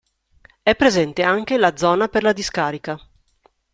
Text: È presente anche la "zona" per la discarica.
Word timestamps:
È 0.63 0.75
presente 0.75 1.21
anche 1.21 1.57
la 1.59 1.77
"zona" 1.77 2.07
per 2.09 2.23
la 2.23 2.33
discarica. 2.33 2.97